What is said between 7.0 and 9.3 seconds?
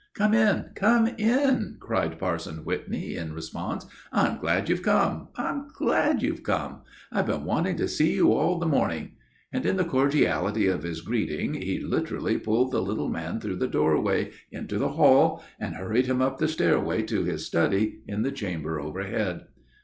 I've been wanting to see you all the morning,"